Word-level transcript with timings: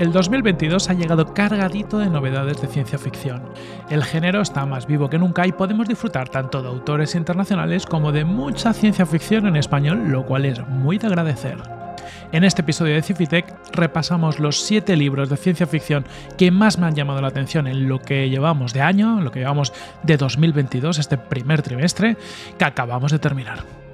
el 0.00 0.12
2022 0.12 0.88
ha 0.88 0.94
llegado 0.94 1.34
cargadito 1.34 1.98
de 1.98 2.08
novedades 2.08 2.62
de 2.62 2.68
ciencia 2.68 2.98
ficción. 2.98 3.42
El 3.90 4.02
género 4.02 4.40
está 4.40 4.64
más 4.64 4.86
vivo 4.86 5.10
que 5.10 5.18
nunca 5.18 5.46
y 5.46 5.52
podemos 5.52 5.86
disfrutar 5.86 6.30
tanto 6.30 6.62
de 6.62 6.68
autores 6.68 7.14
internacionales 7.14 7.84
como 7.84 8.10
de 8.10 8.24
mucha 8.24 8.72
ciencia 8.72 9.04
ficción 9.04 9.46
en 9.46 9.56
español, 9.56 10.08
lo 10.08 10.24
cual 10.24 10.46
es 10.46 10.66
muy 10.66 10.96
de 10.96 11.08
agradecer. 11.08 11.58
En 12.32 12.44
este 12.44 12.62
episodio 12.62 12.94
de 12.94 13.02
Cifitec 13.02 13.54
repasamos 13.74 14.38
los 14.38 14.62
7 14.62 14.96
libros 14.96 15.28
de 15.28 15.36
ciencia 15.36 15.66
ficción 15.66 16.06
que 16.38 16.50
más 16.50 16.78
me 16.78 16.86
han 16.86 16.94
llamado 16.94 17.20
la 17.20 17.28
atención 17.28 17.66
en 17.66 17.86
lo 17.86 17.98
que 17.98 18.30
llevamos 18.30 18.72
de 18.72 18.80
año, 18.80 19.18
en 19.18 19.24
lo 19.24 19.30
que 19.30 19.40
llevamos 19.40 19.74
de 20.02 20.16
2022, 20.16 20.98
este 20.98 21.18
primer 21.18 21.60
trimestre, 21.60 22.16
que 22.56 22.64
acabamos 22.64 23.12
de 23.12 23.18
terminar. 23.18 23.89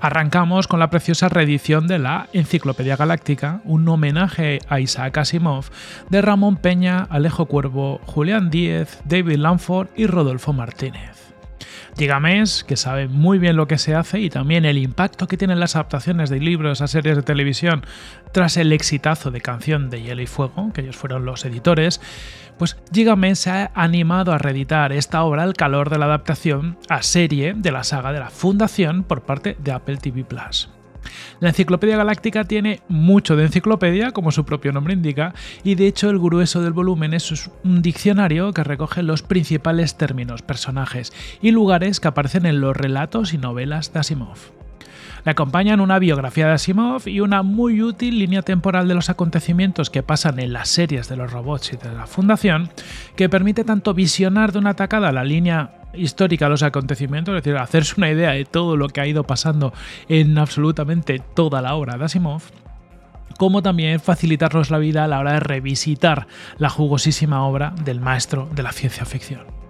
Arrancamos 0.00 0.66
con 0.66 0.80
la 0.80 0.88
preciosa 0.88 1.28
reedición 1.28 1.86
de 1.86 1.98
la 1.98 2.28
Enciclopedia 2.32 2.96
Galáctica, 2.96 3.60
un 3.64 3.86
homenaje 3.86 4.60
a 4.66 4.80
Isaac 4.80 5.18
Asimov 5.18 5.66
de 6.08 6.22
Ramón 6.22 6.56
Peña, 6.56 7.06
Alejo 7.10 7.44
Cuervo, 7.44 8.00
Julián 8.06 8.48
Díez, 8.48 8.98
David 9.04 9.36
Lanford 9.36 9.88
y 9.94 10.06
Rodolfo 10.06 10.54
Martínez. 10.54 11.29
Gigamés, 12.00 12.64
que 12.64 12.78
sabe 12.78 13.08
muy 13.08 13.38
bien 13.38 13.56
lo 13.56 13.68
que 13.68 13.76
se 13.76 13.94
hace 13.94 14.20
y 14.20 14.30
también 14.30 14.64
el 14.64 14.78
impacto 14.78 15.26
que 15.26 15.36
tienen 15.36 15.60
las 15.60 15.76
adaptaciones 15.76 16.30
de 16.30 16.40
libros 16.40 16.80
a 16.80 16.88
series 16.88 17.14
de 17.14 17.22
televisión 17.22 17.84
tras 18.32 18.56
el 18.56 18.72
exitazo 18.72 19.30
de 19.30 19.42
Canción 19.42 19.90
de 19.90 20.00
Hielo 20.00 20.22
y 20.22 20.26
Fuego, 20.26 20.72
que 20.72 20.80
ellos 20.80 20.96
fueron 20.96 21.26
los 21.26 21.44
editores, 21.44 22.00
pues 22.58 22.78
Gigamés 22.90 23.40
se 23.40 23.50
ha 23.50 23.70
animado 23.74 24.32
a 24.32 24.38
reeditar 24.38 24.94
esta 24.94 25.22
obra 25.24 25.42
al 25.42 25.52
calor 25.52 25.90
de 25.90 25.98
la 25.98 26.06
adaptación 26.06 26.78
a 26.88 27.02
serie 27.02 27.52
de 27.54 27.70
la 27.70 27.84
saga 27.84 28.14
de 28.14 28.20
la 28.20 28.30
Fundación 28.30 29.02
por 29.02 29.20
parte 29.20 29.58
de 29.58 29.72
Apple 29.72 29.98
TV 29.98 30.24
Plus. 30.24 30.70
La 31.40 31.48
Enciclopedia 31.48 31.96
Galáctica 31.96 32.44
tiene 32.44 32.80
mucho 32.88 33.36
de 33.36 33.44
enciclopedia, 33.44 34.10
como 34.10 34.32
su 34.32 34.44
propio 34.44 34.72
nombre 34.72 34.94
indica, 34.94 35.34
y 35.64 35.74
de 35.74 35.86
hecho 35.86 36.10
el 36.10 36.18
grueso 36.18 36.62
del 36.62 36.72
volumen 36.72 37.14
es 37.14 37.50
un 37.64 37.82
diccionario 37.82 38.52
que 38.52 38.64
recoge 38.64 39.02
los 39.02 39.22
principales 39.22 39.96
términos, 39.96 40.42
personajes 40.42 41.12
y 41.40 41.50
lugares 41.50 42.00
que 42.00 42.08
aparecen 42.08 42.46
en 42.46 42.60
los 42.60 42.76
relatos 42.76 43.32
y 43.34 43.38
novelas 43.38 43.92
de 43.92 44.00
Asimov. 44.00 44.59
Le 45.24 45.30
acompañan 45.30 45.80
una 45.80 45.98
biografía 45.98 46.46
de 46.46 46.54
Asimov 46.54 47.06
y 47.06 47.20
una 47.20 47.42
muy 47.42 47.82
útil 47.82 48.18
línea 48.18 48.42
temporal 48.42 48.88
de 48.88 48.94
los 48.94 49.10
acontecimientos 49.10 49.90
que 49.90 50.02
pasan 50.02 50.38
en 50.38 50.52
las 50.52 50.68
series 50.68 51.08
de 51.08 51.16
los 51.16 51.32
robots 51.32 51.72
y 51.72 51.76
de 51.76 51.92
la 51.92 52.06
Fundación, 52.06 52.70
que 53.16 53.28
permite 53.28 53.64
tanto 53.64 53.94
visionar 53.94 54.52
de 54.52 54.58
una 54.58 54.70
atacada 54.70 55.12
la 55.12 55.24
línea 55.24 55.72
histórica 55.92 56.46
de 56.46 56.50
los 56.50 56.62
acontecimientos, 56.62 57.36
es 57.36 57.42
decir, 57.42 57.58
hacerse 57.58 57.94
una 57.96 58.10
idea 58.10 58.30
de 58.30 58.44
todo 58.44 58.76
lo 58.76 58.88
que 58.88 59.00
ha 59.00 59.06
ido 59.06 59.24
pasando 59.24 59.72
en 60.08 60.38
absolutamente 60.38 61.20
toda 61.34 61.60
la 61.60 61.74
obra 61.74 61.98
de 61.98 62.04
Asimov, 62.04 62.42
como 63.36 63.62
también 63.62 64.00
facilitarnos 64.00 64.70
la 64.70 64.78
vida 64.78 65.04
a 65.04 65.08
la 65.08 65.18
hora 65.18 65.32
de 65.32 65.40
revisitar 65.40 66.26
la 66.58 66.68
jugosísima 66.68 67.44
obra 67.44 67.74
del 67.84 68.00
maestro 68.00 68.48
de 68.54 68.62
la 68.62 68.72
ciencia 68.72 69.04
ficción. 69.04 69.60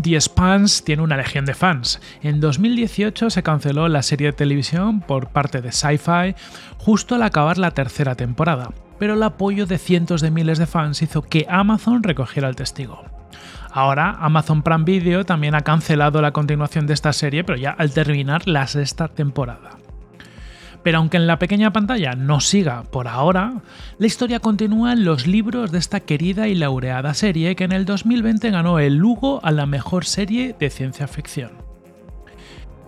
The 0.00 0.20
Spans 0.20 0.84
tiene 0.84 1.02
una 1.02 1.16
legión 1.16 1.44
de 1.44 1.54
fans. 1.54 2.00
En 2.22 2.40
2018 2.40 3.28
se 3.28 3.42
canceló 3.42 3.88
la 3.88 4.02
serie 4.02 4.28
de 4.28 4.32
televisión 4.32 5.00
por 5.00 5.28
parte 5.28 5.60
de 5.60 5.72
Sci-Fi 5.72 6.34
justo 6.78 7.16
al 7.16 7.22
acabar 7.22 7.58
la 7.58 7.72
tercera 7.72 8.14
temporada, 8.14 8.70
pero 8.98 9.14
el 9.14 9.22
apoyo 9.22 9.66
de 9.66 9.78
cientos 9.78 10.20
de 10.20 10.30
miles 10.30 10.58
de 10.58 10.66
fans 10.66 11.02
hizo 11.02 11.22
que 11.22 11.46
Amazon 11.48 12.02
recogiera 12.02 12.48
el 12.48 12.56
testigo. 12.56 13.04
Ahora 13.72 14.16
Amazon 14.20 14.62
Prime 14.62 14.84
Video 14.84 15.24
también 15.24 15.54
ha 15.54 15.60
cancelado 15.60 16.22
la 16.22 16.32
continuación 16.32 16.86
de 16.86 16.94
esta 16.94 17.12
serie, 17.12 17.44
pero 17.44 17.58
ya 17.58 17.70
al 17.70 17.92
terminar 17.92 18.48
la 18.48 18.66
sexta 18.66 19.08
temporada. 19.08 19.79
Pero 20.82 20.98
aunque 20.98 21.16
en 21.16 21.26
la 21.26 21.38
pequeña 21.38 21.72
pantalla 21.72 22.14
no 22.14 22.40
siga 22.40 22.84
por 22.84 23.08
ahora, 23.08 23.54
la 23.98 24.06
historia 24.06 24.40
continúa 24.40 24.92
en 24.92 25.04
los 25.04 25.26
libros 25.26 25.70
de 25.72 25.78
esta 25.78 26.00
querida 26.00 26.48
y 26.48 26.54
laureada 26.54 27.14
serie 27.14 27.56
que 27.56 27.64
en 27.64 27.72
el 27.72 27.84
2020 27.84 28.50
ganó 28.50 28.78
el 28.78 28.96
Lugo 28.96 29.40
a 29.44 29.50
la 29.50 29.66
mejor 29.66 30.04
serie 30.04 30.54
de 30.58 30.70
ciencia 30.70 31.06
ficción. 31.06 31.52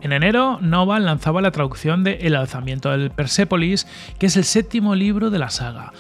En 0.01 0.13
enero, 0.13 0.59
Nova 0.61 0.99
lanzaba 0.99 1.43
la 1.43 1.53
traducción 1.53 2.03
de 2.03 2.15
El 2.23 2.35
alzamiento 2.35 2.91
del 2.91 3.11
Persepolis, 3.11 3.87
que 4.19 4.27
es 4.27 4.37
el 4.37 4.45
séptimo 4.45 4.97
libro 4.97 5.31
de 5.31 5.39
la 5.39 5.49
saga, 5.49 5.93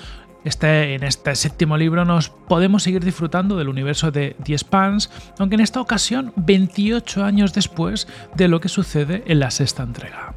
este, 0.45 0.95
en 0.95 1.05
este 1.05 1.35
séptimo 1.37 1.77
libro 1.77 2.05
nos 2.05 2.31
podemos 2.31 2.83
seguir 2.83 3.05
disfrutando 3.05 3.57
del 3.57 3.69
universo 3.69 4.11
de 4.11 4.37
The 4.43 4.59
Spans, 4.59 5.11
aunque 5.39 5.55
en 5.55 5.61
esta 5.61 5.81
ocasión 5.81 6.33
28 6.37 7.25
años 7.25 7.55
después 7.55 8.09
de 8.35 8.49
lo 8.49 8.61
que 8.61 8.69
sucede 8.69 9.23
en 9.27 9.39
la 9.39 9.51
sexta 9.51 9.85
entrega. 9.85 10.35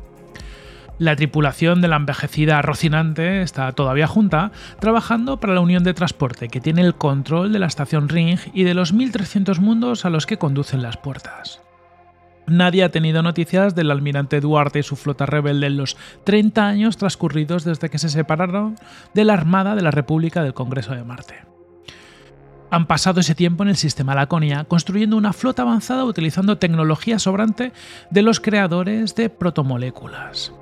La 0.98 1.18
tripulación 1.18 1.82
de 1.82 1.90
la 1.90 1.98
envejecida 1.98 2.62
Rocinante 2.62 3.42
está 3.42 3.70
todavía 3.74 4.08
junta, 4.08 4.54
trabajando 4.80 5.42
para 5.42 5.54
la 5.54 5.60
Unión 5.60 5.84
de 5.84 5.94
Transporte, 5.94 6.48
que 6.48 6.62
tiene 6.62 6.82
el 6.82 6.96
control 6.96 7.52
de 7.52 7.60
la 7.60 7.66
estación 7.66 8.08
Ring 8.08 8.40
y 8.54 8.64
de 8.64 8.74
los 8.74 8.94
1300 8.94 9.60
mundos 9.60 10.06
a 10.06 10.10
los 10.10 10.26
que 10.26 10.38
conducen 10.38 10.82
las 10.82 10.96
puertas. 10.96 11.62
Nadie 12.48 12.84
ha 12.86 12.92
tenido 12.92 13.24
noticias 13.24 13.76
del 13.76 13.92
almirante 13.92 14.40
Duarte 14.40 14.80
y 14.80 14.84
su 14.84 14.96
flota 14.96 15.26
rebelde 15.26 15.68
en 15.68 15.78
los 15.78 15.98
30 16.24 16.66
años 16.66 16.96
transcurridos 16.96 17.66
desde 17.66 17.90
que 17.90 17.98
se 17.98 18.08
separaron 18.08 18.76
de 19.14 19.26
la 19.26 19.34
Armada 19.34 19.76
de 19.76 19.82
la 19.82 19.92
República 19.92 20.44
del 20.44 20.54
Congreso 20.54 20.94
de 20.94 21.04
Marte. 21.04 21.36
Han 22.72 22.88
pasado 22.88 23.20
ese 23.20 23.36
tiempo 23.36 23.64
en 23.64 23.70
el 23.70 23.76
sistema 23.76 24.16
Laconia, 24.16 24.64
construyendo 24.64 25.18
una 25.18 25.34
flota 25.34 25.64
avanzada 25.64 26.06
utilizando 26.06 26.58
tecnología 26.58 27.20
sobrante 27.20 27.74
de 28.12 28.22
los 28.22 28.40
creadores 28.40 29.16
de 29.16 29.30
protomoléculas. 29.30 30.54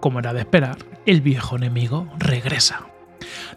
Como 0.00 0.18
era 0.18 0.32
de 0.32 0.40
esperar, 0.40 0.78
el 1.06 1.20
viejo 1.20 1.56
enemigo 1.56 2.08
regresa. 2.18 2.86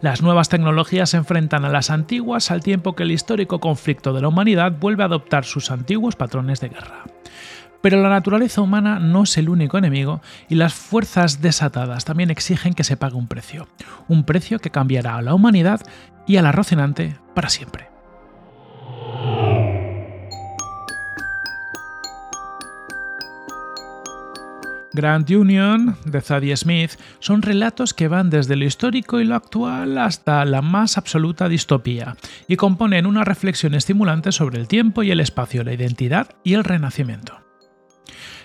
Las 0.01 0.21
nuevas 0.21 0.49
tecnologías 0.49 1.09
se 1.09 1.17
enfrentan 1.17 1.65
a 1.65 1.69
las 1.69 1.89
antiguas 1.89 2.51
al 2.51 2.63
tiempo 2.63 2.95
que 2.95 3.03
el 3.03 3.11
histórico 3.11 3.59
conflicto 3.59 4.13
de 4.13 4.21
la 4.21 4.29
humanidad 4.29 4.73
vuelve 4.79 5.03
a 5.03 5.07
adoptar 5.07 5.45
sus 5.45 5.71
antiguos 5.71 6.15
patrones 6.15 6.59
de 6.61 6.69
guerra. 6.69 7.03
Pero 7.81 8.01
la 8.01 8.09
naturaleza 8.09 8.61
humana 8.61 8.99
no 8.99 9.23
es 9.23 9.37
el 9.37 9.49
único 9.49 9.77
enemigo 9.77 10.21
y 10.49 10.55
las 10.55 10.73
fuerzas 10.73 11.41
desatadas 11.41 12.05
también 12.05 12.29
exigen 12.29 12.73
que 12.73 12.83
se 12.83 12.97
pague 12.97 13.15
un 13.15 13.27
precio. 13.27 13.67
Un 14.07 14.23
precio 14.23 14.59
que 14.59 14.69
cambiará 14.69 15.15
a 15.15 15.21
la 15.21 15.33
humanidad 15.33 15.81
y 16.27 16.37
a 16.37 16.41
la 16.41 16.51
Rocinante 16.51 17.17
para 17.33 17.49
siempre. 17.49 17.89
Grand 24.99 25.31
Union 25.31 25.95
de 26.03 26.19
Zadie 26.19 26.57
Smith 26.57 26.91
son 27.19 27.41
relatos 27.41 27.93
que 27.93 28.09
van 28.09 28.29
desde 28.29 28.57
lo 28.57 28.65
histórico 28.65 29.21
y 29.21 29.23
lo 29.23 29.35
actual 29.35 29.97
hasta 29.97 30.43
la 30.43 30.61
más 30.61 30.97
absoluta 30.97 31.47
distopía 31.47 32.17
y 32.49 32.57
componen 32.57 33.05
una 33.05 33.23
reflexión 33.23 33.75
estimulante 33.75 34.33
sobre 34.33 34.59
el 34.59 34.67
tiempo 34.67 35.01
y 35.01 35.11
el 35.11 35.21
espacio, 35.21 35.63
la 35.63 35.71
identidad 35.71 36.31
y 36.43 36.55
el 36.55 36.65
renacimiento. 36.65 37.48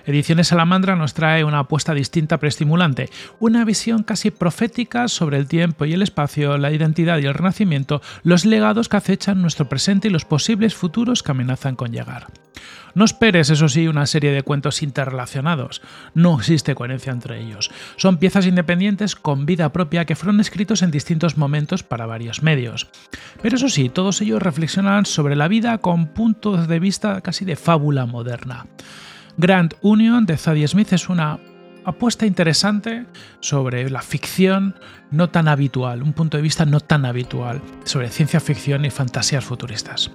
Ediciones 0.07 0.49
Salamandra 0.49 0.97
nos 0.97 1.15
trae 1.15 1.45
una 1.45 1.61
apuesta 1.61 1.95
distinta 1.95 2.39
pero 2.39 2.49
estimulante, 2.49 3.09
una 3.41 3.65
visión 3.65 4.03
casi 4.03 4.31
profética 4.31 5.09
sobre 5.09 5.39
el 5.39 5.47
tiempo 5.47 5.87
y 5.87 5.95
el 5.95 6.03
espacio, 6.03 6.59
la 6.59 6.73
identidad 6.73 7.19
y 7.19 7.27
el 7.27 7.35
renacimiento, 7.35 8.03
los 8.23 8.45
legados 8.45 8.89
que 8.89 8.99
acechan 8.99 9.41
nuestro 9.41 9.69
presente 9.69 10.09
y 10.09 10.11
los 10.11 10.27
posibles 10.27 10.75
futuros 10.75 11.23
que 11.23 11.31
amenazan 11.31 11.75
con 11.75 11.91
llegar. 11.91 12.27
No 12.95 13.05
esperes, 13.05 13.51
eso 13.51 13.69
sí, 13.69 13.89
una 13.89 14.07
serie 14.07 14.31
de 14.31 14.43
cuentos 14.43 14.83
interrelacionados. 14.83 15.83
No 16.15 16.39
existe 16.39 16.75
coherencia 16.77 17.13
entre 17.13 17.41
ellos. 17.41 17.71
Son 17.97 18.19
piezas 18.19 18.47
independientes 18.47 19.17
con 19.17 19.47
vida 19.47 19.73
propia 19.73 20.05
que 20.05 20.15
fueron 20.15 20.41
escritos 20.41 20.83
en 20.83 20.93
distintos 20.93 21.37
momentos 21.37 21.83
para 21.83 22.07
varios 22.07 22.43
medios. 22.43 22.89
Pero 23.43 23.57
eso 23.57 23.69
sí, 23.69 23.89
todos 23.89 24.21
ellos 24.21 24.41
reflexionan 24.41 25.07
sobre 25.07 25.35
la 25.35 25.49
vida 25.49 25.79
con 25.79 26.07
puntos 26.09 26.69
de 26.69 26.79
vista 26.79 27.21
casi 27.21 27.45
de 27.45 27.57
fábula 27.57 28.07
moderna. 28.07 28.67
Grand 29.37 29.75
Union 29.83 30.27
de 30.27 30.37
Zadie 30.37 30.69
Smith 30.69 30.93
es 30.93 31.09
una 31.09 31.41
apuesta 31.85 32.25
interesante 32.25 33.07
sobre 33.41 33.91
la 33.91 34.01
ficción 34.01 34.77
no 35.11 35.29
tan 35.29 35.49
habitual, 35.49 36.03
un 36.03 36.13
punto 36.13 36.37
de 36.37 36.43
vista 36.43 36.65
no 36.65 36.81
tan 36.81 37.05
habitual 37.05 37.61
sobre 37.85 38.11
ciencia 38.11 38.39
ficción 38.39 38.85
y 38.85 38.91
fantasías 38.91 39.45
futuristas. 39.45 40.13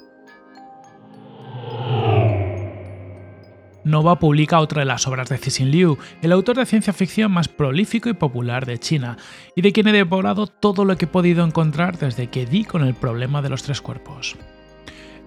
Nova 3.83 4.19
publica 4.19 4.59
otra 4.59 4.81
de 4.81 4.85
las 4.85 5.07
obras 5.07 5.29
de 5.29 5.37
Cixin 5.37 5.71
Liu, 5.71 5.97
el 6.21 6.31
autor 6.31 6.57
de 6.57 6.65
ciencia 6.65 6.93
ficción 6.93 7.31
más 7.31 7.47
prolífico 7.47 8.07
y 8.07 8.13
popular 8.13 8.65
de 8.65 8.77
China, 8.77 9.17
y 9.55 9.61
de 9.61 9.73
quien 9.73 9.87
he 9.87 9.93
devorado 9.93 10.47
todo 10.47 10.85
lo 10.85 10.95
que 10.97 11.05
he 11.05 11.09
podido 11.09 11.45
encontrar 11.45 11.97
desde 11.97 12.27
que 12.27 12.45
di 12.45 12.63
con 12.65 12.83
el 12.83 12.93
problema 12.93 13.41
de 13.41 13.49
los 13.49 13.63
tres 13.63 13.81
cuerpos. 13.81 14.37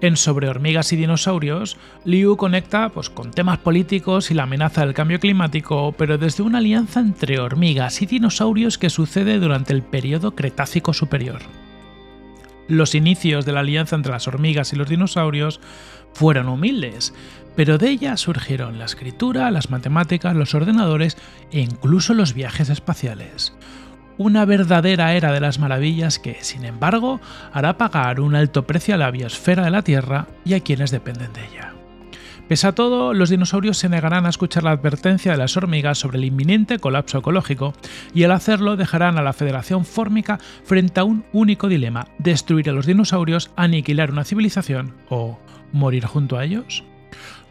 En 0.02 0.16
Sobre 0.16 0.48
hormigas 0.48 0.92
y 0.92 0.96
dinosaurios, 0.96 1.76
Liu 2.04 2.36
conecta 2.36 2.88
pues, 2.88 3.08
con 3.08 3.30
temas 3.30 3.58
políticos 3.58 4.32
y 4.32 4.34
la 4.34 4.42
amenaza 4.42 4.80
del 4.80 4.94
cambio 4.94 5.20
climático, 5.20 5.94
pero 5.96 6.18
desde 6.18 6.42
una 6.42 6.58
alianza 6.58 6.98
entre 6.98 7.38
hormigas 7.38 8.02
y 8.02 8.06
dinosaurios 8.06 8.78
que 8.78 8.90
sucede 8.90 9.38
durante 9.38 9.72
el 9.72 9.82
periodo 9.82 10.34
Cretácico 10.34 10.92
Superior. 10.92 11.40
Los 12.66 12.96
inicios 12.96 13.46
de 13.46 13.52
la 13.52 13.60
alianza 13.60 13.94
entre 13.94 14.10
las 14.10 14.26
hormigas 14.26 14.72
y 14.72 14.76
los 14.76 14.88
dinosaurios 14.88 15.60
fueron 16.14 16.48
humildes, 16.48 17.14
pero 17.54 17.78
de 17.78 17.90
ella 17.90 18.16
surgieron 18.16 18.80
la 18.80 18.86
escritura, 18.86 19.52
las 19.52 19.70
matemáticas, 19.70 20.34
los 20.34 20.56
ordenadores 20.56 21.16
e 21.52 21.60
incluso 21.60 22.12
los 22.12 22.34
viajes 22.34 22.70
espaciales. 22.70 23.54
Una 24.22 24.44
verdadera 24.44 25.14
era 25.14 25.32
de 25.32 25.40
las 25.40 25.58
maravillas 25.58 26.20
que, 26.20 26.36
sin 26.42 26.64
embargo, 26.64 27.20
hará 27.52 27.76
pagar 27.76 28.20
un 28.20 28.36
alto 28.36 28.68
precio 28.68 28.94
a 28.94 28.96
la 28.96 29.10
biosfera 29.10 29.64
de 29.64 29.72
la 29.72 29.82
Tierra 29.82 30.28
y 30.44 30.54
a 30.54 30.60
quienes 30.60 30.92
dependen 30.92 31.32
de 31.32 31.44
ella. 31.44 31.72
Pese 32.46 32.68
a 32.68 32.72
todo, 32.72 33.14
los 33.14 33.30
dinosaurios 33.30 33.78
se 33.78 33.88
negarán 33.88 34.24
a 34.24 34.28
escuchar 34.28 34.62
la 34.62 34.70
advertencia 34.70 35.32
de 35.32 35.38
las 35.38 35.56
hormigas 35.56 35.98
sobre 35.98 36.18
el 36.18 36.24
inminente 36.24 36.78
colapso 36.78 37.18
ecológico 37.18 37.72
y 38.14 38.22
al 38.22 38.30
hacerlo 38.30 38.76
dejarán 38.76 39.18
a 39.18 39.22
la 39.22 39.32
Federación 39.32 39.84
Fórmica 39.84 40.38
frente 40.62 41.00
a 41.00 41.04
un 41.04 41.24
único 41.32 41.66
dilema, 41.66 42.06
destruir 42.18 42.70
a 42.70 42.72
los 42.72 42.86
dinosaurios, 42.86 43.50
aniquilar 43.56 44.12
una 44.12 44.22
civilización 44.22 44.94
o 45.08 45.40
morir 45.72 46.06
junto 46.06 46.38
a 46.38 46.44
ellos. 46.44 46.84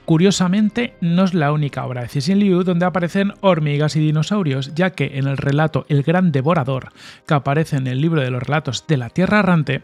Curiosamente, 0.06 0.96
no 1.00 1.24
es 1.24 1.34
la 1.34 1.52
única 1.52 1.86
obra 1.86 2.02
de 2.02 2.08
Cixin 2.08 2.40
Liu 2.40 2.64
donde 2.64 2.86
aparecen 2.86 3.34
hormigas 3.42 3.96
y 3.96 4.00
dinosaurios, 4.00 4.74
ya 4.74 4.92
que 4.92 5.18
en 5.18 5.28
el 5.28 5.38
relato 5.38 5.86
El 5.90 6.04
Gran 6.04 6.32
Devorador, 6.32 6.92
que 7.28 7.34
aparece 7.34 7.78
en 7.78 7.88
el 7.88 8.02
libro 8.02 8.22
de 8.22 8.32
los 8.32 8.44
relatos 8.44 8.86
de 8.88 8.98
la 8.98 9.10
Tierra 9.10 9.40
Errante, 9.40 9.84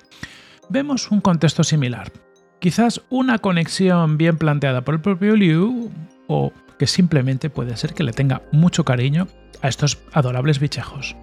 vemos 0.70 1.12
un 1.12 1.22
contexto 1.22 1.64
similar. 1.64 2.12
Quizás 2.60 3.02
una 3.10 3.38
conexión 3.38 4.18
bien 4.18 4.38
planteada 4.38 4.82
por 4.82 4.96
el 4.96 5.02
propio 5.02 5.36
Liu, 5.36 5.92
o 6.28 6.52
que 6.80 6.88
simplemente 6.88 7.50
puede 7.50 7.78
ser 7.78 7.94
que 7.94 8.04
le 8.04 8.12
tenga 8.12 8.42
mucho 8.52 8.84
cariño 8.84 9.28
a 9.62 9.68
estos 9.68 10.00
adorables 10.14 10.60
bichejos. 10.60 11.16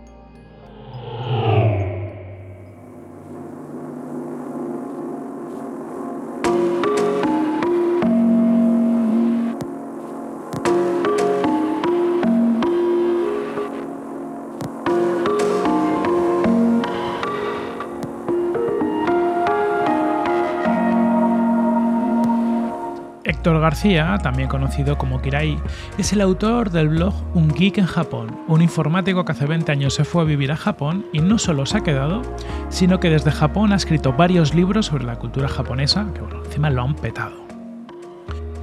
Héctor 23.44 23.61
García, 23.61 24.17
también 24.23 24.49
conocido 24.49 24.96
como 24.96 25.20
Kirai, 25.20 25.58
es 25.99 26.14
el 26.14 26.23
autor 26.23 26.70
del 26.70 26.88
blog 26.88 27.12
Un 27.35 27.49
Geek 27.49 27.76
en 27.76 27.85
Japón, 27.85 28.41
un 28.49 28.62
informático 28.62 29.26
que 29.26 29.32
hace 29.32 29.44
20 29.44 29.70
años 29.70 29.93
se 29.93 30.05
fue 30.05 30.23
a 30.23 30.25
vivir 30.25 30.50
a 30.50 30.56
Japón 30.56 31.05
y 31.12 31.19
no 31.19 31.37
solo 31.37 31.67
se 31.67 31.76
ha 31.76 31.82
quedado, 31.82 32.23
sino 32.70 33.00
que 33.00 33.11
desde 33.11 33.31
Japón 33.32 33.75
ha 33.75 33.76
escrito 33.76 34.14
varios 34.14 34.55
libros 34.55 34.87
sobre 34.87 35.05
la 35.05 35.17
cultura 35.17 35.46
japonesa, 35.49 36.06
que 36.14 36.20
encima 36.46 36.70
lo 36.70 36.81
han 36.81 36.94
petado. 36.94 37.44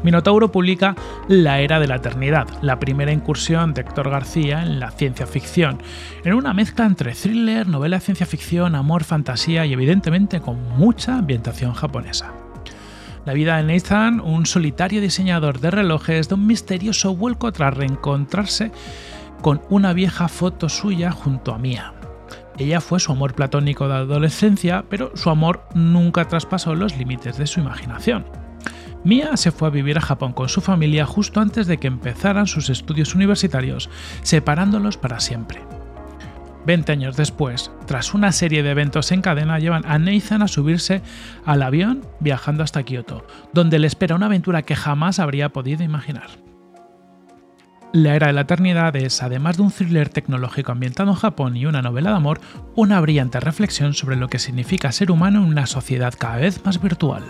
Minotauro 0.02 0.52
publica 0.52 0.96
La 1.28 1.60
Era 1.60 1.80
de 1.80 1.88
la 1.88 1.98
Eternidad, 1.98 2.48
la 2.64 2.80
primera 2.80 3.12
incursión 3.12 3.76
de 3.76 3.82
Héctor 3.82 4.10
García 4.10 4.64
en 4.64 4.80
la 4.80 4.90
ciencia 4.90 5.28
ficción, 5.28 5.78
en 6.24 6.34
una 6.34 6.56
mezcla 6.56 6.88
entre 6.88 7.14
thriller, 7.14 7.68
novela 7.68 7.98
de 7.98 8.02
ciencia 8.02 8.26
ficción, 8.26 8.74
amor, 8.74 9.04
fantasía 9.04 9.64
y 9.64 9.74
evidentemente 9.74 10.42
con 10.42 10.60
mucha 10.76 11.20
ambientación 11.20 11.74
japonesa. 11.74 12.34
La 13.24 13.34
vida 13.34 13.58
de 13.58 13.64
Nathan, 13.64 14.20
un 14.20 14.48
solitario 14.48 15.00
diseñador 15.00 15.60
de 15.60 15.70
relojes, 15.70 16.28
da 16.28 16.36
un 16.36 16.48
misterioso 16.48 17.16
vuelco 17.16 17.52
tras 17.52 17.78
reencontrarse 17.78 18.72
con 19.42 19.62
una 19.70 19.94
vieja 19.94 20.28
foto 20.28 20.70
suya 20.70 21.12
junto 21.12 21.54
a 21.54 21.60
Mia. 21.60 21.94
Ella 22.58 22.82
fue 22.82 23.00
su 23.00 23.12
amor 23.12 23.36
platónico 23.36 23.88
de 23.88 23.94
adolescencia, 23.94 24.86
pero 24.90 25.16
su 25.16 25.30
amor 25.30 25.64
nunca 25.76 26.28
traspasó 26.28 26.74
los 26.74 26.98
límites 26.98 27.38
de 27.38 27.46
su 27.46 27.60
imaginación. 27.60 28.26
Mia 29.04 29.38
se 29.38 29.52
fue 29.52 29.68
a 29.68 29.72
vivir 29.72 30.00
a 30.00 30.02
Japón 30.02 30.34
con 30.34 30.50
su 30.50 30.62
familia 30.62 31.06
justo 31.06 31.40
antes 31.40 31.68
de 31.68 31.78
que 31.78 31.88
empezaran 31.88 32.48
sus 32.48 32.70
estudios 32.70 33.14
universitarios, 33.14 33.90
separándolos 34.24 34.98
para 34.98 35.20
siempre. 35.20 35.62
20 36.66 36.92
años 36.92 37.18
después, 37.18 37.72
tras 37.86 38.14
una 38.14 38.32
serie 38.32 38.64
de 38.64 38.72
eventos 38.72 39.12
en 39.12 39.22
cadena, 39.22 39.60
llevan 39.60 39.86
a 39.86 39.98
Nathan 40.00 40.42
a 40.42 40.48
subirse 40.48 41.02
al 41.46 41.62
avión 41.62 42.06
viajando 42.20 42.64
hasta 42.64 42.84
Kioto, 42.84 43.26
donde 43.54 43.80
le 43.80 43.88
espera 43.88 44.16
una 44.16 44.28
aventura 44.28 44.62
que 44.62 44.76
jamás 44.76 45.20
habría 45.20 45.50
podido 45.50 45.84
imaginar. 45.84 46.30
La 47.94 48.16
Era 48.16 48.28
de 48.28 48.34
la 48.34 48.42
Eternidad 48.42 48.96
es, 48.96 49.22
además 49.22 49.58
de 49.58 49.64
un 49.64 49.72
thriller 49.72 50.08
tecnológico 50.08 50.72
ambientado 50.72 51.10
en 51.10 51.18
Japón 51.18 51.58
y 51.58 51.66
una 51.66 51.82
novela 51.82 52.12
de 52.12 52.16
amor, 52.16 52.40
una 52.74 53.02
brillante 53.02 53.42
reflexión 53.42 53.94
sobre 53.94 54.16
lo 54.16 54.30
que 54.30 54.40
significa 54.40 54.94
ser 54.94 55.12
humano 55.12 55.40
en 55.40 55.50
una 55.50 55.66
sociedad 55.66 56.14
cada 56.18 56.38
vez 56.38 56.64
más 56.64 56.82
virtual. 56.82 57.24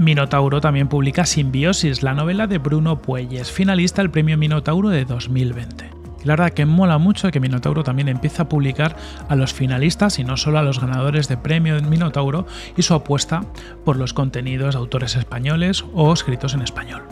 Minotauro 0.00 0.62
también 0.62 0.88
publica 0.88 1.26
Simbiosis, 1.26 2.02
la 2.02 2.14
novela 2.14 2.46
de 2.46 2.56
Bruno 2.56 3.02
Puelles, 3.02 3.52
finalista 3.52 4.00
del 4.00 4.10
premio 4.10 4.38
Minotauro 4.38 4.88
de 4.88 5.04
2020. 5.04 5.90
la 6.24 6.32
verdad 6.32 6.54
que 6.54 6.64
mola 6.64 6.96
mucho 6.96 7.30
que 7.30 7.38
Minotauro 7.38 7.84
también 7.84 8.08
empiece 8.08 8.40
a 8.40 8.48
publicar 8.48 8.96
a 9.28 9.36
los 9.36 9.52
finalistas 9.52 10.18
y 10.18 10.24
no 10.24 10.38
solo 10.38 10.58
a 10.58 10.62
los 10.62 10.80
ganadores 10.80 11.28
de 11.28 11.36
premio 11.36 11.78
Minotauro 11.82 12.46
y 12.78 12.82
su 12.82 12.94
apuesta 12.94 13.42
por 13.84 13.96
los 13.96 14.14
contenidos 14.14 14.74
de 14.74 14.78
autores 14.78 15.16
españoles 15.16 15.84
o 15.92 16.10
escritos 16.14 16.54
en 16.54 16.62
español. 16.62 17.02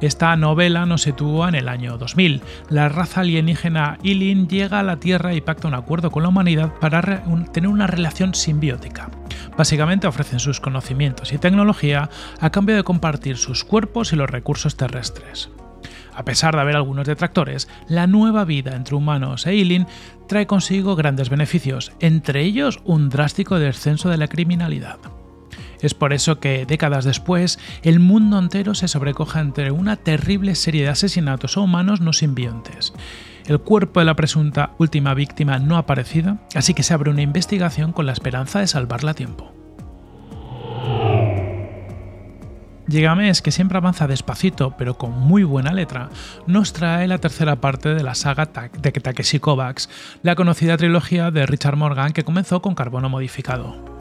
Esta 0.00 0.34
novela 0.36 0.86
nos 0.86 1.02
sitúa 1.02 1.50
en 1.50 1.54
el 1.54 1.68
año 1.68 1.98
2000. 1.98 2.40
La 2.70 2.88
raza 2.88 3.20
alienígena 3.20 3.98
Ilin 4.02 4.48
llega 4.48 4.80
a 4.80 4.82
la 4.82 5.00
Tierra 5.00 5.34
y 5.34 5.42
pacta 5.42 5.68
un 5.68 5.74
acuerdo 5.74 6.10
con 6.10 6.22
la 6.22 6.30
humanidad 6.30 6.72
para 6.80 7.22
tener 7.52 7.68
una 7.68 7.86
relación 7.86 8.34
simbiótica. 8.34 9.10
Básicamente 9.56 10.06
ofrecen 10.06 10.40
sus 10.40 10.60
conocimientos 10.60 11.32
y 11.32 11.38
tecnología 11.38 12.10
a 12.40 12.50
cambio 12.50 12.76
de 12.76 12.84
compartir 12.84 13.36
sus 13.36 13.64
cuerpos 13.64 14.12
y 14.12 14.16
los 14.16 14.30
recursos 14.30 14.76
terrestres. 14.76 15.50
A 16.14 16.24
pesar 16.24 16.54
de 16.54 16.62
haber 16.62 16.76
algunos 16.76 17.06
detractores, 17.06 17.68
la 17.88 18.06
nueva 18.06 18.44
vida 18.46 18.74
entre 18.74 18.94
humanos 18.94 19.46
e 19.46 19.54
Ilin 19.54 19.86
trae 20.26 20.46
consigo 20.46 20.96
grandes 20.96 21.28
beneficios, 21.28 21.92
entre 22.00 22.40
ellos 22.42 22.80
un 22.84 23.10
drástico 23.10 23.58
descenso 23.58 24.08
de 24.08 24.16
la 24.16 24.28
criminalidad. 24.28 24.98
Es 25.80 25.92
por 25.92 26.14
eso 26.14 26.40
que, 26.40 26.64
décadas 26.64 27.04
después, 27.04 27.58
el 27.82 28.00
mundo 28.00 28.38
entero 28.38 28.74
se 28.74 28.88
sobrecoja 28.88 29.40
entre 29.40 29.70
una 29.70 29.96
terrible 29.96 30.54
serie 30.54 30.84
de 30.84 30.88
asesinatos 30.88 31.56
a 31.56 31.60
humanos 31.60 32.00
no 32.00 32.14
simbiontes. 32.14 32.94
El 33.46 33.60
cuerpo 33.60 34.00
de 34.00 34.06
la 34.06 34.16
presunta 34.16 34.72
última 34.78 35.14
víctima 35.14 35.60
no 35.60 35.76
ha 35.76 35.80
aparecido, 35.80 36.38
así 36.56 36.74
que 36.74 36.82
se 36.82 36.94
abre 36.94 37.10
una 37.10 37.22
investigación 37.22 37.92
con 37.92 38.04
la 38.04 38.12
esperanza 38.12 38.58
de 38.58 38.66
salvarla 38.66 39.12
a 39.12 39.14
tiempo. 39.14 39.52
Gigamesh, 42.88 43.40
que 43.40 43.52
siempre 43.52 43.78
avanza 43.78 44.06
despacito 44.06 44.74
pero 44.76 44.96
con 44.96 45.12
muy 45.12 45.44
buena 45.44 45.72
letra, 45.72 46.08
nos 46.46 46.72
trae 46.72 47.06
la 47.06 47.18
tercera 47.18 47.56
parte 47.56 47.94
de 47.94 48.02
la 48.02 48.14
saga 48.14 48.48
de 48.80 48.92
Takeshi 48.92 49.38
Kovacs, 49.38 49.88
la 50.22 50.34
conocida 50.34 50.76
trilogía 50.76 51.30
de 51.30 51.46
Richard 51.46 51.76
Morgan 51.76 52.12
que 52.12 52.24
comenzó 52.24 52.62
con 52.62 52.74
carbono 52.74 53.08
modificado. 53.08 53.95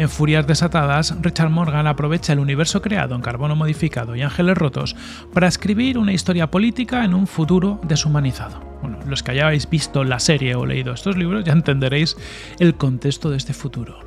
En 0.00 0.08
Furias 0.08 0.46
Desatadas, 0.46 1.14
Richard 1.20 1.50
Morgan 1.50 1.86
aprovecha 1.86 2.32
el 2.32 2.38
universo 2.38 2.80
creado 2.80 3.14
en 3.14 3.20
carbono 3.20 3.54
modificado 3.54 4.16
y 4.16 4.22
ángeles 4.22 4.56
rotos 4.56 4.96
para 5.34 5.46
escribir 5.46 5.98
una 5.98 6.14
historia 6.14 6.50
política 6.50 7.04
en 7.04 7.12
un 7.12 7.26
futuro 7.26 7.78
deshumanizado. 7.82 8.60
Bueno, 8.80 8.98
los 9.04 9.22
que 9.22 9.32
hayáis 9.32 9.68
visto 9.68 10.02
la 10.02 10.18
serie 10.18 10.54
o 10.54 10.64
leído 10.64 10.94
estos 10.94 11.18
libros 11.18 11.44
ya 11.44 11.52
entenderéis 11.52 12.16
el 12.58 12.76
contexto 12.76 13.28
de 13.28 13.36
este 13.36 13.52
futuro. 13.52 13.98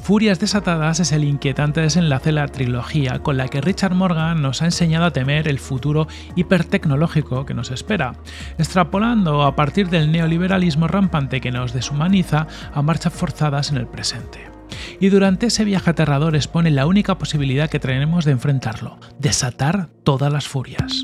Furias 0.00 0.38
Desatadas 0.38 1.00
es 1.00 1.10
el 1.10 1.24
inquietante 1.24 1.80
desenlace 1.80 2.26
de 2.26 2.34
la 2.34 2.46
trilogía 2.46 3.18
con 3.18 3.38
la 3.38 3.48
que 3.48 3.60
Richard 3.60 3.96
Morgan 3.96 4.40
nos 4.40 4.62
ha 4.62 4.66
enseñado 4.66 5.06
a 5.06 5.12
temer 5.12 5.48
el 5.48 5.58
futuro 5.58 6.06
hipertecnológico 6.36 7.44
que 7.44 7.54
nos 7.54 7.72
espera, 7.72 8.14
extrapolando 8.56 9.42
a 9.42 9.56
partir 9.56 9.88
del 9.88 10.12
neoliberalismo 10.12 10.86
rampante 10.86 11.40
que 11.40 11.50
nos 11.50 11.72
deshumaniza 11.72 12.46
a 12.72 12.82
marchas 12.82 13.12
forzadas 13.12 13.72
en 13.72 13.78
el 13.78 13.88
presente 13.88 14.57
y 15.00 15.08
durante 15.08 15.46
ese 15.46 15.64
viaje 15.64 15.90
aterrador 15.90 16.36
expone 16.36 16.70
la 16.70 16.86
única 16.86 17.18
posibilidad 17.18 17.70
que 17.70 17.80
tenemos 17.80 18.24
de 18.24 18.32
enfrentarlo, 18.32 18.98
desatar 19.18 19.88
todas 20.04 20.32
las 20.32 20.48
furias. 20.48 21.02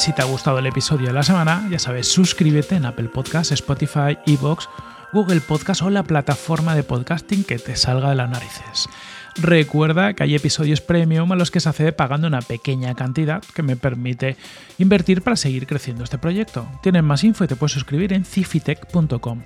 Si 0.00 0.14
te 0.14 0.22
ha 0.22 0.24
gustado 0.24 0.60
el 0.60 0.64
episodio 0.64 1.08
de 1.08 1.12
la 1.12 1.22
semana, 1.22 1.68
ya 1.70 1.78
sabes, 1.78 2.08
suscríbete 2.08 2.74
en 2.74 2.86
Apple 2.86 3.10
Podcasts, 3.10 3.52
Spotify, 3.52 4.16
Evox 4.24 4.66
Google 5.12 5.42
Podcast 5.42 5.82
o 5.82 5.90
la 5.90 6.04
plataforma 6.04 6.74
de 6.74 6.82
podcasting 6.82 7.44
que 7.44 7.58
te 7.58 7.76
salga 7.76 8.08
de 8.08 8.14
las 8.14 8.30
narices. 8.30 8.88
Recuerda 9.36 10.14
que 10.14 10.22
hay 10.22 10.34
episodios 10.34 10.80
premium 10.80 11.30
a 11.32 11.36
los 11.36 11.50
que 11.50 11.60
se 11.60 11.68
accede 11.68 11.92
pagando 11.92 12.28
una 12.28 12.40
pequeña 12.40 12.94
cantidad 12.94 13.42
que 13.54 13.62
me 13.62 13.76
permite 13.76 14.38
invertir 14.78 15.20
para 15.20 15.36
seguir 15.36 15.66
creciendo 15.66 16.02
este 16.02 16.16
proyecto. 16.16 16.66
Tienes 16.82 17.02
más 17.02 17.22
info 17.22 17.44
y 17.44 17.48
te 17.48 17.56
puedes 17.56 17.74
suscribir 17.74 18.14
en 18.14 18.24
cifitech.com. 18.24 19.42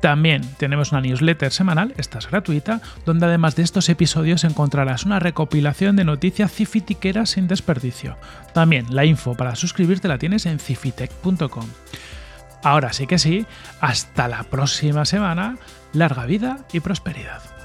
También 0.00 0.42
tenemos 0.58 0.92
una 0.92 1.00
newsletter 1.00 1.52
semanal, 1.52 1.92
esta 1.96 2.18
es 2.18 2.30
gratuita, 2.30 2.80
donde 3.04 3.26
además 3.26 3.56
de 3.56 3.64
estos 3.64 3.88
episodios 3.88 4.44
encontrarás 4.44 5.04
una 5.04 5.18
recopilación 5.18 5.96
de 5.96 6.04
noticias 6.04 6.52
cifitiqueras 6.52 7.30
sin 7.30 7.48
desperdicio. 7.48 8.16
También 8.54 8.86
la 8.90 9.04
info 9.04 9.34
para 9.34 9.56
suscribirte 9.56 10.06
la 10.08 10.18
tienes 10.18 10.46
en 10.46 10.60
cifitech.com. 10.60 11.66
Ahora 12.62 12.92
sí 12.92 13.06
que 13.06 13.18
sí, 13.18 13.46
hasta 13.80 14.28
la 14.28 14.44
próxima 14.44 15.04
semana, 15.04 15.56
larga 15.92 16.26
vida 16.26 16.58
y 16.72 16.80
prosperidad. 16.80 17.57